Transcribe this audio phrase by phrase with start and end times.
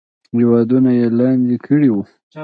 [0.35, 2.03] هیوادونه یې لاندې کړي وو.